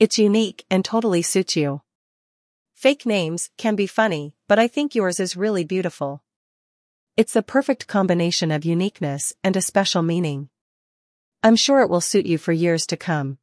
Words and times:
It's 0.00 0.16
unique 0.16 0.64
and 0.70 0.84
totally 0.84 1.22
suits 1.22 1.56
you. 1.56 1.82
Fake 2.72 3.04
names 3.04 3.50
can 3.58 3.74
be 3.74 3.88
funny, 3.88 4.36
but 4.46 4.56
I 4.56 4.68
think 4.68 4.94
yours 4.94 5.18
is 5.18 5.36
really 5.36 5.64
beautiful. 5.64 6.22
It's 7.16 7.32
the 7.32 7.42
perfect 7.42 7.88
combination 7.88 8.52
of 8.52 8.64
uniqueness 8.64 9.32
and 9.42 9.56
a 9.56 9.60
special 9.60 10.02
meaning. 10.02 10.50
I'm 11.42 11.56
sure 11.56 11.80
it 11.80 11.90
will 11.90 12.00
suit 12.00 12.26
you 12.26 12.38
for 12.38 12.52
years 12.52 12.86
to 12.86 12.96
come. 12.96 13.38